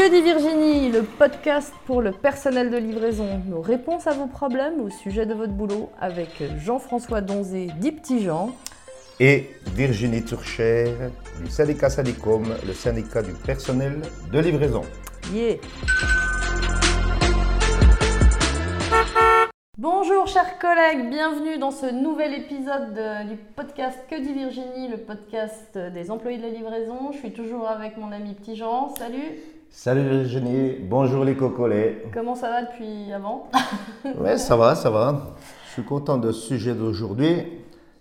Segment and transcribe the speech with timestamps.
[0.00, 3.42] Que dit Virginie Le podcast pour le personnel de livraison.
[3.46, 8.22] Nos réponses à vos problèmes au sujet de votre boulot avec Jean-François Donzé, dit Petit
[8.22, 8.48] Jean.
[9.20, 10.86] Et Virginie Turcher
[11.44, 14.00] du syndicat Sadicom, le syndicat du personnel
[14.32, 14.80] de livraison.
[15.34, 15.56] Yeah.
[19.76, 24.96] Bonjour chers collègues, bienvenue dans ce nouvel épisode de- du podcast Que dit Virginie, le
[24.96, 27.12] podcast des employés de la livraison.
[27.12, 28.94] Je suis toujours avec mon ami Petit Jean.
[28.96, 29.38] Salut,
[29.70, 32.04] Salut Virginie, bonjour les cocolets.
[32.12, 33.48] comment ça va depuis avant
[34.18, 35.34] Ouais, ça va, ça va.
[35.68, 37.46] Je suis content de ce sujet d'aujourd'hui.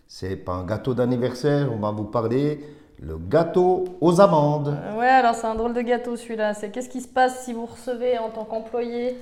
[0.08, 2.60] C'est pas un gâteau d'anniversaire, on va vous parler
[3.02, 4.70] le gâteau aux amandes.
[4.70, 6.54] Euh, Ouais, alors c'est un drôle de gâteau celui-là.
[6.54, 9.16] C'est qu'est-ce qui se passe si vous recevez en tant qu'employé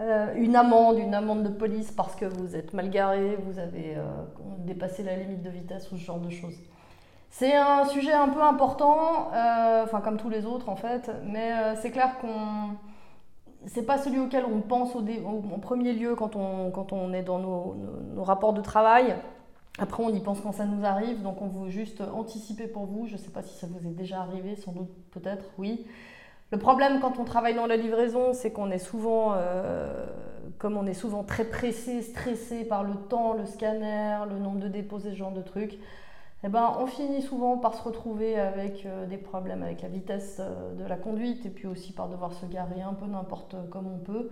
[0.00, 3.94] euh, une amende, une amende de police parce que vous êtes mal garé, vous avez
[3.96, 4.02] euh,
[4.66, 6.56] dépassé la limite de vitesse ou ce genre de choses?
[7.30, 11.74] C'est un sujet un peu important, euh, comme tous les autres en fait, mais euh,
[11.76, 12.76] c'est clair qu'on
[13.66, 17.12] c'est pas celui auquel on pense au, dé- en premier lieu quand on, quand on
[17.12, 17.74] est dans nos,
[18.14, 19.16] nos- rapports de travail.
[19.78, 23.06] Après, on y pense quand ça nous arrive, donc on veut juste anticiper pour vous.
[23.06, 25.86] Je ne sais pas si ça vous est déjà arrivé, sans doute, peut-être, oui.
[26.52, 30.06] Le problème quand on travaille dans la livraison, c'est qu'on est souvent, euh,
[30.58, 34.68] comme on est souvent très pressé, stressé par le temps, le scanner, le nombre de
[34.68, 35.78] dépôts ce genre de trucs,
[36.44, 40.36] eh ben, on finit souvent par se retrouver avec euh, des problèmes avec la vitesse
[40.40, 43.86] euh, de la conduite et puis aussi par devoir se garer un peu n'importe comme
[43.88, 44.30] on peut.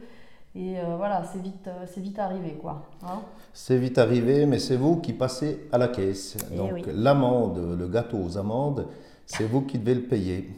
[0.54, 2.82] Et euh, voilà, c'est vite, c'est vite arrivé, quoi.
[3.02, 3.20] hein.
[3.52, 6.36] C'est vite arrivé, mais c'est vous qui passez à la caisse.
[6.52, 6.82] Eh Donc oui.
[6.86, 8.86] l'amende, le gâteau aux amandes,
[9.26, 10.48] c'est vous qui devez le payer.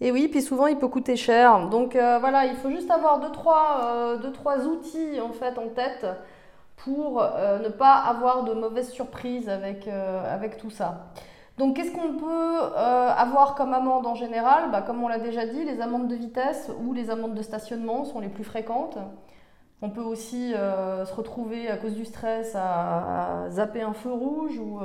[0.00, 1.68] Et oui, puis souvent il peut coûter cher.
[1.68, 6.04] Donc voilà, il faut juste avoir deux trois, deux, trois outils en fait en tête
[6.84, 11.06] pour euh, ne pas avoir de mauvaises surprises avec, euh, avec tout ça.
[11.58, 14.70] Donc qu'est-ce qu'on peut euh, avoir comme amende en général?
[14.70, 18.04] Bah, Comme on l'a déjà dit, les amendes de vitesse ou les amendes de stationnement
[18.04, 18.98] sont les plus fréquentes.
[19.82, 24.78] On peut aussi se retrouver à cause du stress à, zapper un feu rouge ou,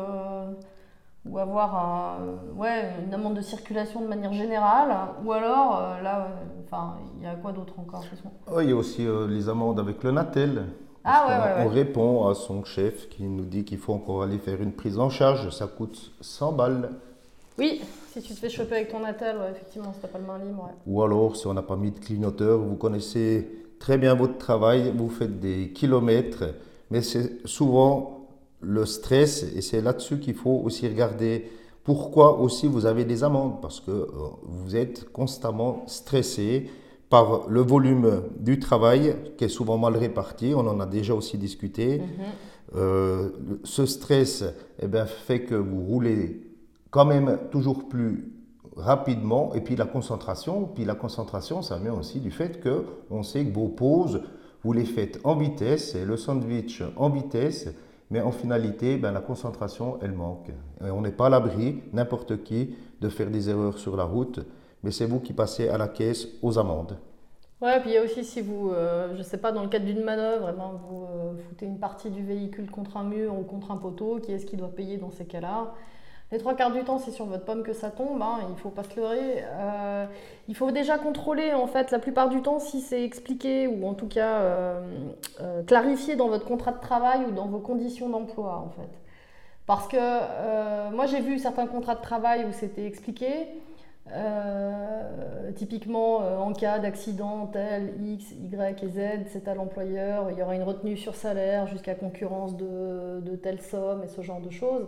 [1.30, 2.18] ou avoir
[2.56, 4.90] ouais, une amende de circulation de manière générale.
[5.24, 6.30] Ou alors, là,
[6.66, 8.04] enfin, il y a quoi d'autre encore?
[8.60, 10.66] Il y a aussi les amendes avec le Natel.
[11.10, 11.66] Ah ouais, ouais.
[11.66, 15.00] On répond à son chef qui nous dit qu'il faut encore aller faire une prise
[15.00, 16.90] en charge, ça coûte 100 balles.
[17.58, 17.82] Oui,
[18.12, 19.12] si tu te fais choper avec ton ouais,
[19.52, 20.70] effectivement, si t'as pas le main libre.
[20.86, 23.48] Ou alors, si on n'a pas mis de clignoteur, vous connaissez
[23.80, 26.44] très bien votre travail, vous faites des kilomètres,
[26.92, 28.28] mais c'est souvent
[28.60, 31.50] le stress et c'est là-dessus qu'il faut aussi regarder
[31.86, 34.08] pourquoi aussi vous avez des amendes, parce que euh,
[34.44, 36.70] vous êtes constamment stressé
[37.10, 41.38] par le volume du travail qui est souvent mal réparti, on en a déjà aussi
[41.38, 42.02] discuté.
[42.76, 44.44] Euh, le- ce stress
[44.82, 46.42] eh ben, fait que vous roulez
[46.92, 48.34] quand même toujours plus
[48.76, 49.54] rapidement.
[49.56, 53.46] Et puis la concentration puis la concentration ça vient aussi du fait que on sait
[53.46, 54.22] que vos pauses
[54.64, 57.70] vous les faites en vitesse et le sandwich en vitesse.
[58.12, 60.50] Mais en finalité ben, la concentration elle manque.
[60.86, 64.42] Et on n'est pas à l'abri n'importe qui de faire des erreurs sur la route
[64.84, 66.98] mais c'est vous qui passez à la caisse aux amendes
[67.60, 69.86] Ouais, puis il y a aussi si vous, euh, je sais pas, dans le cadre
[69.86, 70.54] d'une manœuvre,
[70.88, 74.32] vous euh, foutez une partie du véhicule contre un mur ou contre un poteau, qui
[74.32, 75.74] est-ce qui doit payer dans ces cas-là?
[76.32, 78.70] Les trois quarts du temps, c'est sur votre pomme que ça tombe, hein, il faut
[78.70, 79.44] pas se leurrer.
[79.44, 80.06] Euh,
[80.48, 83.96] il faut déjà contrôler, en fait, la plupart du temps, si c'est expliqué ou en
[83.96, 88.70] tout cas euh, clarifié dans votre contrat de travail ou dans vos conditions d'emploi, en
[88.70, 88.90] fait.
[89.66, 93.48] Parce que moi, j'ai vu certains contrats de travail où c'était expliqué.
[94.14, 100.38] Euh, typiquement, euh, en cas d'accident tel X, Y et Z, c'est à l'employeur, il
[100.38, 104.50] y aura une retenue sur salaire jusqu'à concurrence de, telle somme et ce genre de
[104.50, 104.88] choses.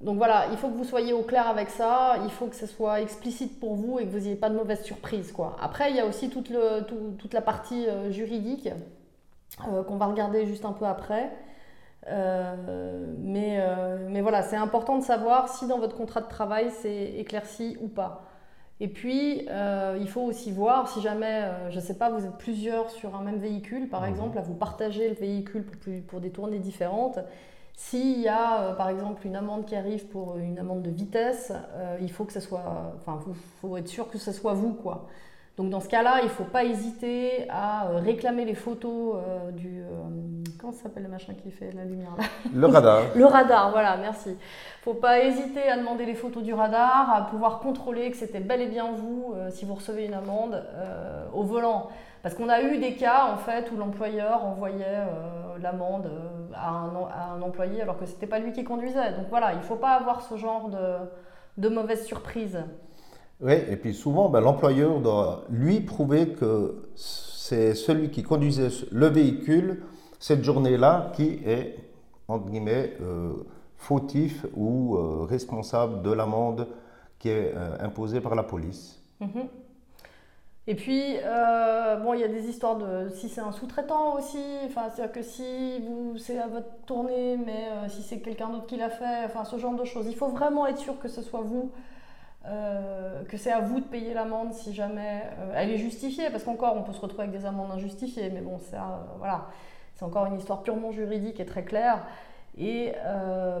[0.00, 2.66] Donc voilà, il faut que vous soyez au clair avec ça, il faut que ce
[2.66, 5.32] soit explicite pour vous et que vous n'ayez pas de mauvaises surprises.
[5.32, 5.56] Quoi.
[5.60, 6.50] Après, il y a aussi toute,
[7.32, 8.68] la partie euh, juridique
[9.56, 11.32] qu'on va regarder juste un peu après.
[13.18, 17.88] Mais voilà, c'est important de savoir si dans votre contrat de travail c'est éclairci ou
[17.88, 18.27] pas.
[18.80, 22.24] Et puis, euh, il faut aussi voir si jamais, euh, je ne sais pas, vous
[22.24, 24.08] êtes plusieurs sur un même véhicule, par Mhm.
[24.08, 27.18] exemple, à vous partager le véhicule pour, plus- pour des tournées différentes.
[27.74, 31.52] S'il y a, euh, par exemple, une amende qui arrive pour une amende de vitesse,
[31.76, 33.20] euh, il faut que ce soit, enfin,
[33.60, 35.08] faut être sûr que ce soit vous, quoi.
[35.58, 39.50] Donc dans ce cas-là, il ne faut pas hésiter à euh, réclamer les photos euh,
[39.50, 39.86] du, euh,
[40.60, 42.24] comment ça s'appelle le machin qui fait la lumière là
[42.54, 44.38] le radar le radar, voilà, merci.
[44.82, 48.60] Faut pas hésiter à demander les photos du radar, à pouvoir contrôler que c'était bel
[48.62, 50.64] et bien vous euh, si vous recevez une amende
[51.34, 51.88] au volant.
[52.22, 55.06] Parce qu'on a eu des cas en fait où l'employeur envoyait
[55.60, 56.10] l'amende
[56.54, 59.12] à, un, em- à un employé alors que c'était pas lui qui conduisait.
[59.12, 60.78] Donc voilà, il faut pas avoir ce genre de,
[61.58, 62.58] de mauvaise surprise.
[63.40, 69.06] Oui, et puis souvent, ben, l'employeur doit lui prouver que c'est celui qui conduisait le
[69.06, 69.84] véhicule
[70.18, 71.76] cette journée-là qui est,
[72.26, 73.32] entre guillemets, euh,
[73.76, 76.66] fautif ou euh, responsable de l'amende
[77.20, 79.00] qui est euh, imposée par la police.
[79.20, 79.48] Mhm.
[80.66, 81.14] Et puis,
[82.02, 85.22] bon, il y a des histoires de si c'est un sous-traitant aussi, enfin, c'est-à-dire que
[85.22, 85.82] si
[86.18, 89.76] c'est à votre tournée, mais si c'est quelqu'un d'autre qui l'a fait, enfin, ce genre
[89.76, 90.04] de choses.
[90.06, 91.72] Il faut vraiment être sûr que ce soit vous
[92.50, 96.44] euh, que c'est à vous de payer l'amende si jamais euh, elle est justifiée, parce
[96.44, 99.46] qu'encore on peut se retrouver avec des amendes injustifiées, mais bon, ça, euh, voilà,
[99.94, 102.06] c'est encore une histoire purement juridique et très claire.
[102.60, 102.92] Et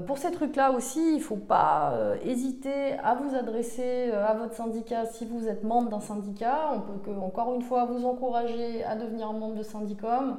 [0.08, 1.94] pour ces trucs-là aussi, il ne faut pas
[2.24, 6.72] hésiter à vous adresser à votre syndicat si vous êtes membre d'un syndicat.
[6.74, 10.38] On peut que, encore une fois vous encourager à devenir membre de syndicom.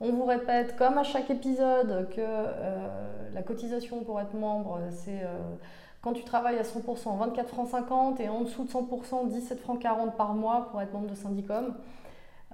[0.00, 5.22] On vous répète, comme à chaque épisode, que la cotisation pour être membre, c'est
[6.02, 9.80] quand tu travailles à 100%, 24 francs 50 et en dessous de 100%, 17 francs
[9.80, 11.74] 40 par mois pour être membre de Syndicom.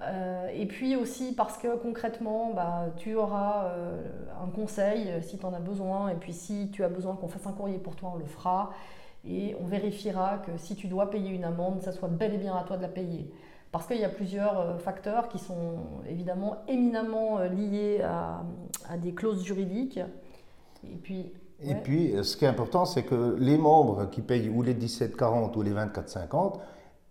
[0.01, 4.01] Euh, et puis aussi parce que concrètement, bah, tu auras euh,
[4.43, 6.09] un conseil euh, si tu en as besoin.
[6.09, 8.71] Et puis si tu as besoin qu'on fasse un courrier pour toi, on le fera.
[9.25, 12.55] Et on vérifiera que si tu dois payer une amende, ça soit bel et bien
[12.55, 13.31] à toi de la payer.
[13.71, 18.43] Parce qu'il y a plusieurs facteurs qui sont évidemment éminemment liés à,
[18.89, 19.99] à des clauses juridiques.
[20.85, 21.33] Et puis
[21.63, 25.57] et puis, ce qui est important, c'est que les membres qui payent ou les 17,40
[25.57, 26.59] ou les 24,50,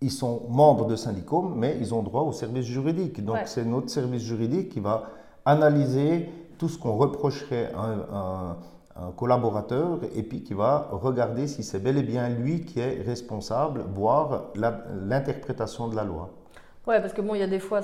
[0.00, 3.24] ils sont membres de Syndicom, mais ils ont droit au service juridique.
[3.24, 5.04] Donc, c'est notre service juridique qui va
[5.44, 6.28] analyser
[6.58, 8.56] tout ce qu'on reprocherait à un,
[9.18, 13.84] collaborateur et puis qui va regarder si c'est bel et bien lui qui est responsable,
[13.94, 16.30] voire l'interprétation de la loi.
[16.86, 17.80] Ouais, parce que bon, il y a des fois,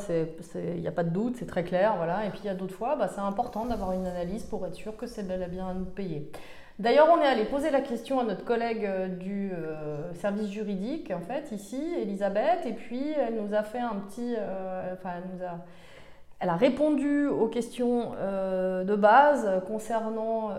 [0.55, 2.25] il n'y a pas de doute, c'est très clair, voilà.
[2.25, 4.77] Et puis il y a d'autres fois, bah, c'est important d'avoir une analyse pour être
[4.77, 6.31] sûr que c'est bel et bien payer.
[6.79, 11.11] D'ailleurs, on est allé poser la question à notre collègue euh, du euh, service juridique,
[11.11, 15.37] en fait, ici, Elisabeth, et puis elle nous a fait un petit, euh, enfin, elle
[15.37, 15.59] nous a,
[16.39, 20.51] elle a répondu aux questions de base concernant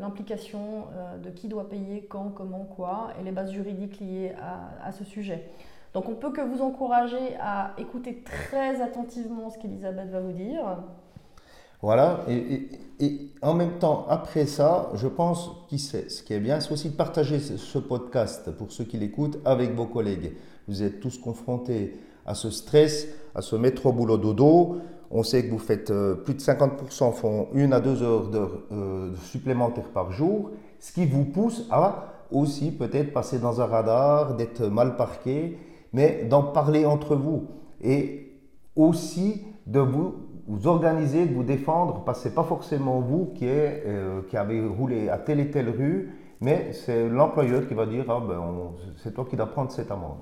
[0.00, 0.86] l'implication
[1.22, 5.04] de qui doit payer, quand, comment, quoi, et les bases juridiques liées à, à ce
[5.04, 5.48] sujet.
[5.94, 10.78] Donc on peut que vous encourager à écouter très attentivement ce qu'Elisabeth va vous dire.
[11.82, 12.68] Voilà, et,
[13.40, 16.94] en même temps, après ça, je pense que ce qui est bien, c'est aussi de
[16.94, 20.34] partager ce podcast pour ceux qui l'écoutent avec vos collègues.
[20.68, 24.76] Vous êtes tous confrontés à ce stress, à ce mettre au boulot dodo.
[25.10, 28.46] On sait que vous faites euh, plus de 50% font une à deux heures de,
[28.70, 34.36] euh, supplémentaires par jour, ce qui vous pousse à aussi peut-être passer dans un radar,
[34.36, 35.58] d'être mal parqué
[35.92, 37.48] mais d'en parler entre vous
[37.82, 38.32] et
[38.76, 40.14] aussi de vous,
[40.64, 44.36] organiser, de vous défendre, parce que ce n'est pas forcément vous qui, est, euh, qui
[44.36, 48.40] avez roulé à telle et telle rue, mais c'est l'employeur qui va dire ah ben,
[48.96, 50.18] c'est toi qui dois prendre cette amende.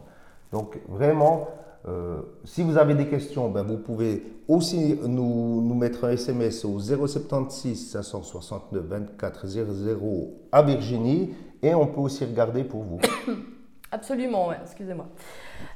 [0.52, 1.48] Donc vraiment,
[1.86, 6.64] euh, si vous avez des questions, ben, vous pouvez aussi nous, nous, mettre un SMS
[6.64, 12.98] au 076 569 24 00 à Virginie et on peut aussi regarder pour vous.
[13.90, 15.06] Absolument, ouais, excusez-moi.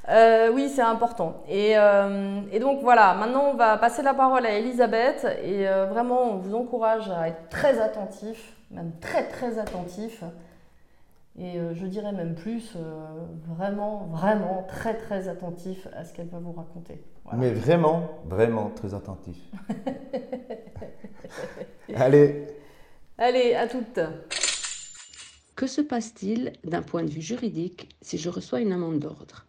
[0.09, 1.43] Euh, oui, c'est important.
[1.49, 6.33] Euh, et, donc voilà, maintenant on va passer la parole à Elisabeth et euh, vraiment
[6.33, 10.23] on vous encourage à être très attentif, même très très attentif.
[11.39, 12.77] Et je dirais même plus,
[13.47, 17.03] vraiment, vraiment très très attentif à ce qu'elle va vous raconter.
[17.35, 19.37] Mais vraiment, vraiment très attentif.
[21.95, 22.45] Allez.
[23.17, 23.99] Allez, à toutes.
[25.55, 29.45] Que se passe-t-il d'un point de vue juridique si je reçois une amende d'ordre?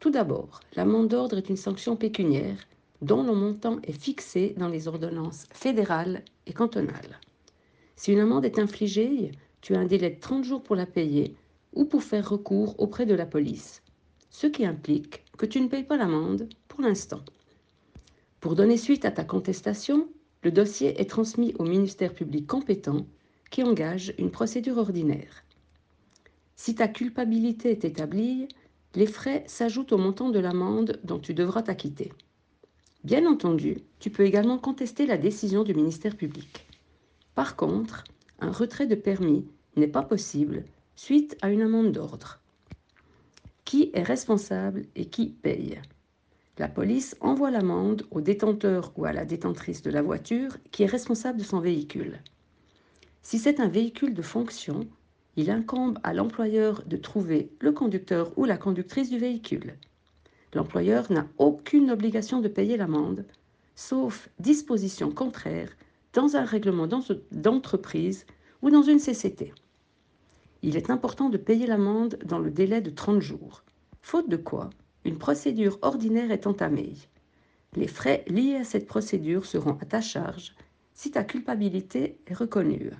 [0.00, 2.66] Tout d'abord, l'amende d'ordre est une sanction pécuniaire
[3.02, 7.20] dont le montant est fixé dans les ordonnances fédérales et cantonales.
[7.94, 9.30] Si une amende est infligée,
[9.60, 11.36] tu as un délai de 30 jours pour la payer
[11.72, 13.80] ou pour faire recours auprès de la police,
[14.30, 17.20] ce qui implique que tu ne payes pas l'amende pour l'instant.
[18.40, 20.08] Pour donner suite à ta contestation,
[20.42, 23.06] le dossier est transmis au ministère public compétent
[23.50, 25.43] qui engage une procédure ordinaire.
[26.56, 28.48] Si ta culpabilité est établie,
[28.94, 32.12] les frais s'ajoutent au montant de l'amende dont tu devras t'acquitter.
[33.02, 36.66] Bien entendu, tu peux également contester la décision du ministère public.
[37.34, 38.04] Par contre,
[38.40, 39.46] un retrait de permis
[39.76, 40.64] n'est pas possible
[40.96, 42.40] suite à une amende d'ordre.
[43.64, 45.80] Qui est responsable et qui paye?
[46.58, 50.86] La police envoie l'amende au détenteur ou à la détentrice de la voiture qui est
[50.86, 52.20] responsable de son véhicule.
[53.22, 54.86] Si c'est un véhicule de fonction,
[55.36, 59.74] il incombe à l'employeur de trouver le conducteur ou la conductrice du véhicule.
[60.54, 63.24] L'employeur n'a aucune obligation de payer l'amende,
[63.74, 65.70] sauf disposition contraire
[66.12, 66.88] dans un règlement
[67.32, 68.24] d'entreprise
[68.62, 69.52] ou dans une CCT.
[70.62, 73.64] Il est important de payer l'amende dans le délai de 30 jours.
[74.00, 74.70] faute de quoi
[75.04, 76.94] une procédure ordinaire est entamée.
[77.76, 80.54] Les frais liés à cette procédure seront à ta charge
[80.94, 82.92] si ta culpabilité est reconnue.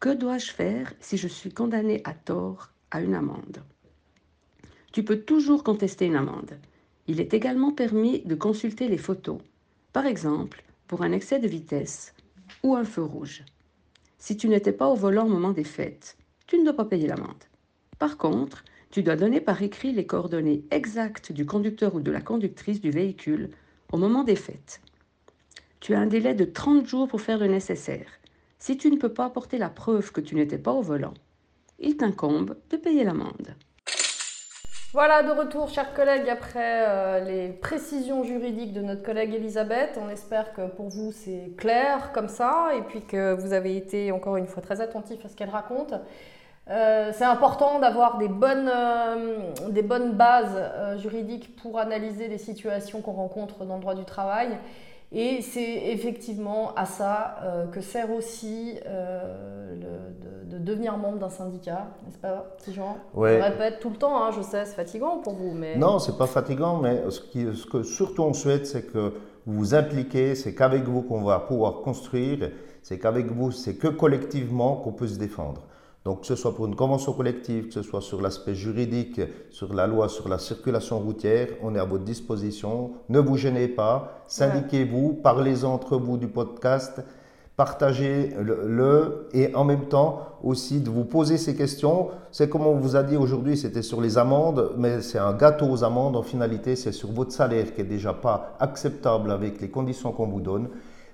[0.00, 3.64] Que dois-je faire si je suis condamné à tort à une amende?
[4.92, 6.56] Tu peux toujours contester une amende.
[7.08, 9.38] Il est également permis de consulter les photos,
[9.92, 12.14] par exemple pour un excès de vitesse
[12.62, 13.44] ou un feu rouge.
[14.18, 17.08] Si tu n'étais pas au volant au moment des fêtes, tu ne dois pas payer
[17.08, 17.44] l'amende.
[17.98, 22.20] Par contre, tu dois donner par écrit les coordonnées exactes du conducteur ou de la
[22.20, 23.50] conductrice du véhicule
[23.92, 24.80] au moment des fêtes.
[25.80, 28.08] Tu as un délai de 30 jours pour faire le nécessaire.
[28.58, 31.14] Si tu ne peux pas apporter la preuve que tu n'étais pas au volant,
[31.78, 33.54] il t'incombe de payer l'amende.
[34.92, 39.98] Voilà, de retour, chers collègues, après euh, les précisions juridiques de notre collègue Elisabeth.
[40.02, 44.10] On espère que pour vous c'est clair comme ça et puis que vous avez été
[44.10, 45.94] encore une fois très attentif à ce qu'elle raconte.
[46.68, 53.12] Euh, c'est important d'avoir des euh, des bonnes bases juridiques pour analyser les situations qu'on
[53.12, 54.58] rencontre dans le droit du travail.
[55.10, 59.74] Et c'est effectivement à ça euh, que sert aussi euh,
[60.44, 62.98] de, devenir membre d'un syndicat, n'est-ce pas, petit Jean?
[63.14, 63.40] Ouais.
[63.40, 65.52] On répète tout le temps, hein, je sais, c'est fatigant pour vous.
[65.52, 65.76] Mais...
[65.76, 69.14] Non, c'est pas fatigant, mais ce, qui, ce, que surtout on souhaite, c'est que
[69.46, 72.50] vous vous impliquez, c'est qu'avec vous qu'on va pouvoir construire,
[72.82, 75.62] c'est qu'avec vous, c'est que collectivement qu'on peut se défendre.
[76.04, 79.74] Donc que ce soit pour une convention collective, que ce soit sur l'aspect juridique, sur
[79.74, 82.92] la loi, sur la circulation routière, on est à votre disposition.
[83.08, 87.02] Ne vous gênez pas, syndiquez-vous, parlez entre vous du podcast,
[87.56, 92.08] partagez-le et en même temps aussi de vous poser ces questions.
[92.30, 95.66] C'est comme on vous a dit aujourd'hui, c'était sur les amendes, mais c'est un gâteau
[95.66, 96.14] aux amendes.
[96.14, 100.28] En finalité, c'est sur votre salaire qui est déjà pas acceptable avec les conditions qu'on
[100.28, 100.68] vous donne.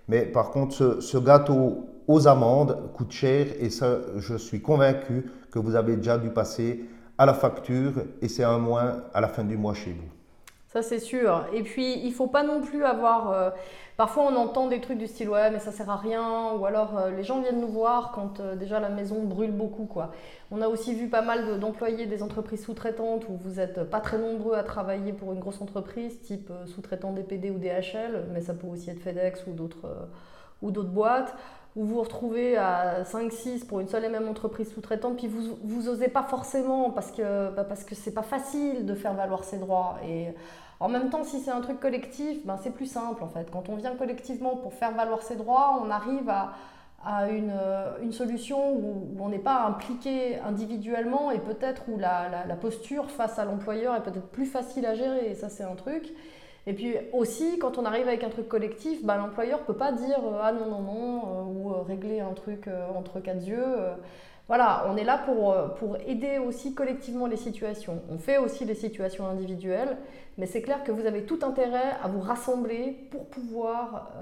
[0.06, 5.30] Mais par contre, ce, ce gâteau aux amendes coûte cher et ça, je suis convaincu
[5.50, 6.84] que vous avez déjà dû passer
[7.18, 10.14] à la facture et c'est un moins à la fin du mois chez vous.
[10.74, 11.46] Ça, c'est sûr.
[11.52, 13.30] Et puis, il ne faut pas non plus avoir.
[13.30, 13.50] Euh,
[13.96, 16.52] parfois, on entend des trucs du style ouais, mais ça sert à rien.
[16.58, 19.84] Ou alors, euh, les gens viennent nous voir quand euh, déjà la maison brûle beaucoup.
[19.84, 20.10] Quoi.
[20.50, 24.18] On a aussi vu pas mal d'employés des entreprises sous-traitantes où vous n'êtes pas très
[24.18, 28.66] nombreux à travailler pour une grosse entreprise, type sous-traitant DPD ou DHL, mais ça peut
[28.66, 29.86] aussi être FedEx ou d'autres
[30.64, 31.36] ou d'autres boîtes
[31.76, 35.56] où vous vous retrouvez à 5-6 pour une seule et même entreprise sous-traitante, puis vous,
[35.64, 39.58] vous osez pas forcément parce que bah parce que pas facile de faire valoir ses
[39.58, 39.96] droits.
[40.06, 40.28] Et
[40.78, 43.50] en même temps, si c'est un truc collectif, ben c'est plus simple en fait.
[43.50, 46.52] Quand on vient collectivement pour faire valoir ses droits, on arrive à,
[47.04, 47.52] à une,
[48.02, 53.10] une, solution où, on n'est pas impliqué individuellement et peut-être où la, la, la, posture
[53.10, 55.30] face à l'employeur est peut-être plus facile à gérer.
[55.30, 56.12] Et ça, c'est un truc.
[56.66, 59.92] Et puis aussi, quand on arrive avec un truc collectif, bah, l'employeur ne peut pas
[59.92, 63.64] dire euh, ah non, non, non, euh, ou euh, régler un truc entre quatre yeux.
[64.48, 68.02] voilà, on est là pour, pour aider aussi collectivement les situations.
[68.10, 69.98] On fait aussi les situations individuelles,
[70.38, 74.12] mais c'est clair que vous avez tout intérêt à vous rassembler pour pouvoir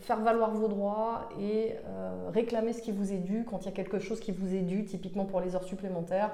[0.00, 1.74] faire valoir vos droits et
[2.32, 4.62] réclamer ce qui vous est dû quand il y a quelque chose qui vous est
[4.62, 6.30] dû, typiquement pour les heures supplémentaires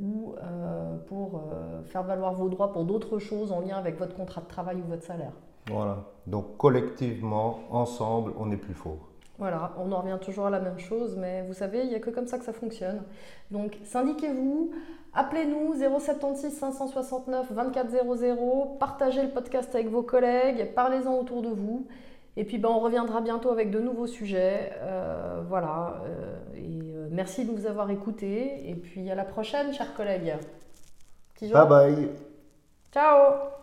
[0.00, 4.14] ou euh, pour euh, faire valoir vos droits pour d'autres choses en lien avec votre
[4.14, 5.32] contrat de travail ou votre salaire.
[5.68, 9.08] Voilà, donc collectivement, ensemble, on est plus fort.
[9.38, 12.00] Voilà, on en revient toujours à la même chose, mais vous savez, il n'y a
[12.00, 13.02] que comme ça que ça fonctionne.
[13.50, 14.70] Donc syndiquez-vous,
[15.12, 21.86] appelez-nous 076 569 2400, partagez le podcast avec vos collègues, parlez-en autour de vous.
[22.36, 24.72] Et puis ben, on reviendra bientôt avec de nouveaux sujets.
[24.80, 26.02] Euh, voilà.
[26.04, 28.68] Euh, et euh, merci de nous avoir écoutés.
[28.68, 30.34] Et puis à la prochaine, chers collègues.
[31.40, 32.08] Bye bye.
[32.92, 33.56] Ciao